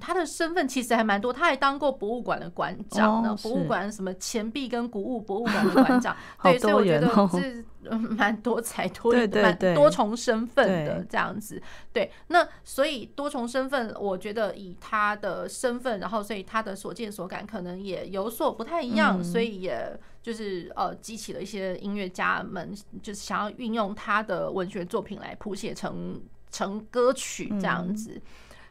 [0.00, 11.62] 他的身份其实还蛮多，他还当过博物馆的馆长呢，博物馆什么钱币跟古物博物馆的馆长， 对，所以我觉得是蛮多才 多蛮多重身份的这样子。
[11.92, 26.20] 对，那所以多重身份，我觉得以他的身份，然后所以他的所见所感可能也有所不太一样，所以也就是呃激起了一些音乐家们就是想要运用他的文学作品来谱写成。
[26.50, 28.20] 成歌曲这样子，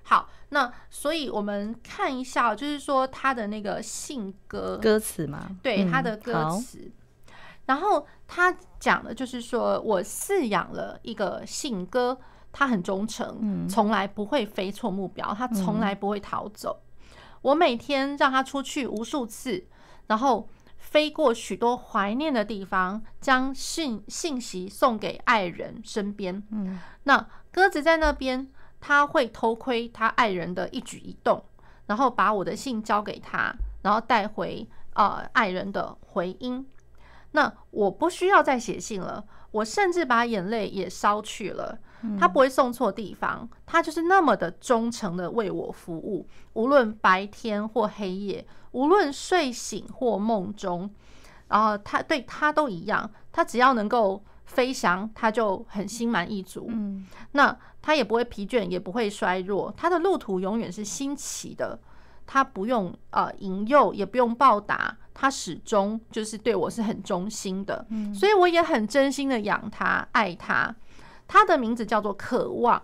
[0.04, 6.92] 好，那所以我们看一下，就是说他的那个信歌歌词嘛，对他的歌词。
[7.66, 12.20] 然后他讲的就是说，我饲养了一个信鸽，
[12.52, 16.82] 它很忠诚，从来不会飞错目标，它从来不会逃走。
[17.44, 19.64] 我每天让它出去无数次，
[20.08, 20.50] 然后
[20.90, 26.42] 飞过许多怀念的地方，将信信息送给爱人身边。
[26.50, 28.50] 嗯，那鸽子在那边，
[28.82, 31.46] 他会偷窥他爱人的一举一动，
[31.86, 36.68] 然后把我的信交给他，然后带回呃爱人的回音。
[37.34, 41.78] 那我不需要再写信了，我甚至把眼泪也烧去了。
[42.18, 50.90] 他不会送错地方，他就是那么的忠诚的为我服务，无论白天或黑夜，无论睡醒或梦中，
[51.48, 56.68] 然后他对他都一样，他只要能够飞翔，他就很心满意足。
[56.70, 61.80] 嗯，那他也不会疲倦，也不会衰弱，他的路途永远是新奇的。
[62.32, 70.76] 他不用呃引诱，也不用报答，他始终就是对我是很忠心的，嗯，所以我也很真心的养他，爱他。
[71.28, 72.80] 他的名字叫做渴望，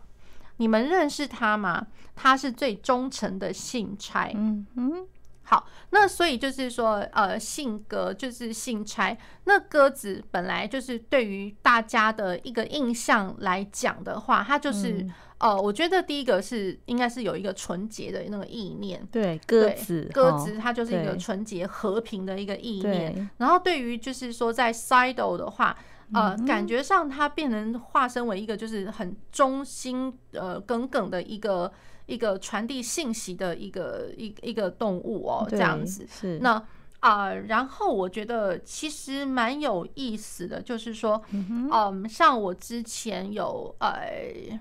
[0.57, 1.85] 你们认识他吗？
[2.15, 4.31] 他是最忠诚的信差。
[4.33, 5.05] 嗯嗯。
[5.47, 9.15] 好，那所以就是说，呃，性格就是信差。
[9.43, 19.07] 那鸽子本来就是对于大家的一个印象来讲的话，它就是，嗯、呃，我觉得第一个是应该是有一个纯洁的那个意念。
[19.11, 23.29] 对，鸽子，鸽子它就是一个纯洁和平的一个意念。
[23.37, 25.77] 然后对于就是说在 Sido 的话，
[26.11, 31.71] 呃，感觉上它变成化身为一个就是很忠心呃耿耿的一个。
[32.05, 36.53] 一个传递信息的一个一一个动物哦，这样子是那
[36.99, 44.59] 啊、呃，然后我觉得其实蛮有意思的，就是说，嗯，嗯，像我之前有呃。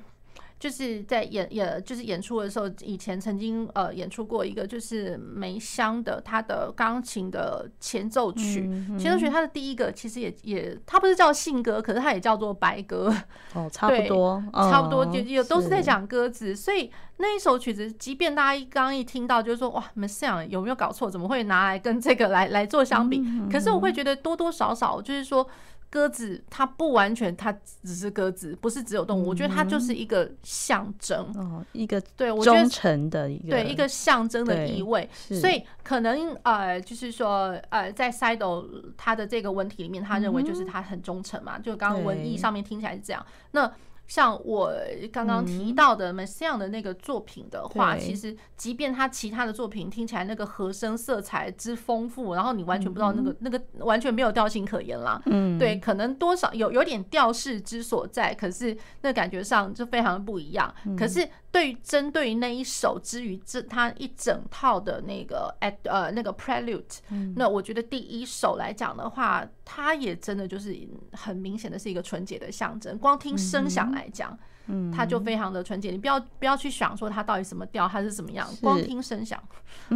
[0.64, 8.62] 就是在演也就是演出的时候，以前曾经呃演出过一个就是梅香的他的钢琴的前奏曲，
[8.98, 13.14] 前奏曲它的第一个其实也也它不是叫信鸽，可是它也叫做白鸽
[13.52, 21.10] 哦，差不多差不多就也都是在讲鸽子，所以那一首曲子，即便大家一刚一听到就是说哇，梅湘有没有搞错？
[21.10, 23.22] 怎么会拿来跟这个来来做相比？
[23.52, 25.46] 可是我会觉得多多少少就是说。
[25.94, 27.52] 鸽子它不完全，它
[27.84, 29.28] 只是鸽子，不是只有动物。
[29.28, 35.08] 我觉得它就是一个象征，哦，一个对我忠诚的一个对一个象征的意味。
[35.14, 38.66] 所以可能呃，就是说呃，在 Sydo
[38.96, 41.60] 他的这个文体里面，他认为就是他很忠诚嘛。
[41.60, 43.24] 就刚刚文艺上面听起来是这样。
[43.52, 43.72] 那
[44.06, 44.72] 像我
[45.12, 55.20] 刚刚提到的 Messiaen 的那个作品的话，其实即便他其他的作品听起来那个和声色彩之丰富，然后你完全不知道那个那个完全没有调性可言啦。
[55.26, 60.74] 嗯，对，可能多少有有点调式之所在，可是那感觉上就非常不一样。
[60.98, 61.28] 可是。
[61.54, 66.98] 对于针对于那一首之于这他一整套的那个呃那个 prelude，
[67.36, 70.76] 那我觉得第一首来讲的话，它也真的就是
[71.12, 72.98] 很明显的是一个纯洁的象征。
[72.98, 74.36] 光听声响来讲，
[74.66, 75.92] 嗯，它就非常的纯洁。
[75.92, 78.48] 你不要不要去想说它到底什么调，它是怎么样。
[78.60, 79.40] 光听声响，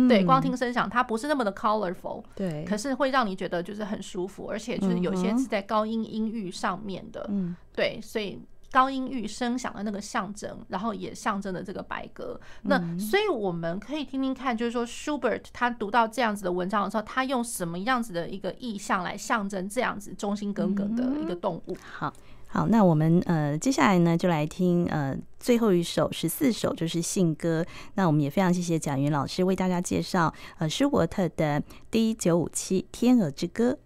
[0.08, 8.40] 对，光听声响，它不是那么的 colorful，对，可是会让你觉得就是很舒服，而且就是有些是在高音音域上面的，嗯，对，所以。
[8.70, 12.38] 高音域声响的那个象征，然后也象征了这个白鸽。
[12.62, 21.76] 那所以我们可以听听看，就是说舒伯特他读到这样子的文章的时候，他用什么样子的一个意象来象征这样子忠心耿耿的一个动物？
[21.80, 22.12] 好，
[22.48, 27.64] 好，那我们呃接下来呢就来听呃最后一首十四首就是信鸽。
[27.94, 33.78] 那我们也非常谢谢贾云老师为大家介绍呃舒伯特的 D 九五七天鹅之歌。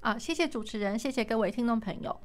[0.00, 2.18] 啊，谢谢主持人，谢谢各位听众朋友。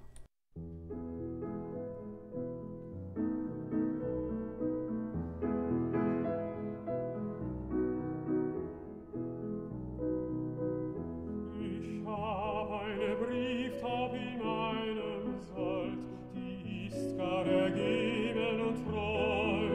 [13.19, 15.99] gebrieft hab i meinem sold,
[16.35, 19.69] die ist gar ergeben und treu.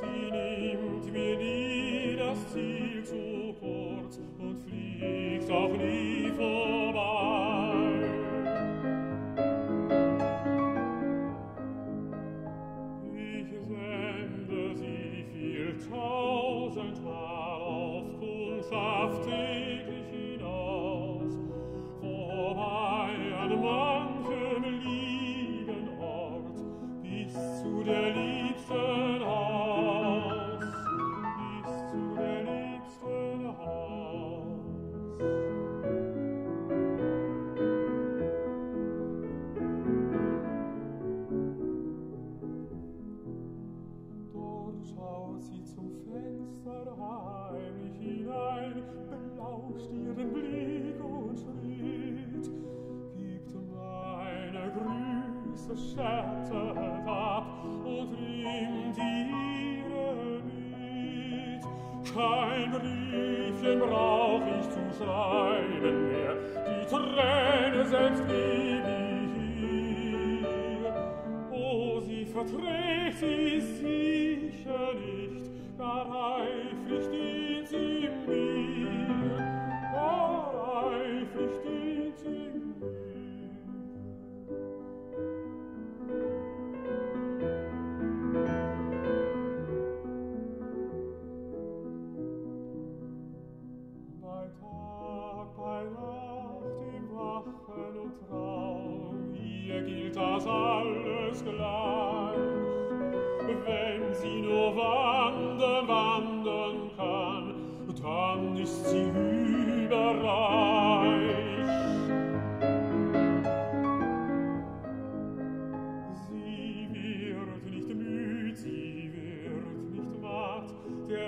[0.00, 7.39] Sie nimmt mir nie das Ziel zu kurz und fliegt auch nie vorbei.